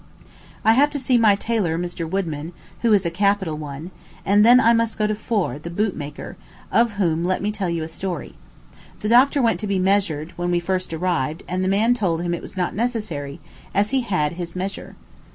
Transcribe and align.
I 0.65 0.71
have 0.73 0.89
to 0.97 0.97
see 0.99 1.19
my 1.19 1.35
tailor, 1.35 1.77
Mr. 1.77 2.09
Woodman, 2.09 2.53
who 2.79 2.91
is 2.91 3.05
a 3.05 3.11
capital 3.11 3.55
one; 3.55 3.91
and 4.25 4.43
then 4.43 4.59
I 4.59 4.73
must 4.73 4.97
go 4.97 5.05
to 5.05 5.13
Forr, 5.13 5.59
the 5.59 5.69
boot 5.69 5.95
maker, 5.95 6.37
of 6.71 6.93
whom 6.93 7.23
let 7.23 7.39
me 7.39 7.51
tell 7.51 7.69
you 7.69 7.83
a 7.83 7.87
story. 7.87 8.33
The 9.01 9.09
doctor 9.09 9.43
went 9.43 9.59
to 9.59 9.67
be 9.67 9.77
measured, 9.77 10.31
when 10.37 10.49
we 10.49 10.59
first 10.59 10.91
arrived, 10.91 11.43
and 11.47 11.63
the 11.63 11.67
man 11.67 11.93
told 11.93 12.23
him 12.23 12.33
it 12.33 12.41
was 12.41 12.57
not 12.57 12.73
necessary, 12.73 13.39
as 13.75 13.91
he 13.91 14.01
had 14.01 14.33
his 14.33 14.55
measure. 14.55 14.95